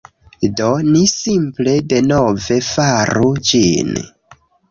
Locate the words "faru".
2.71-3.31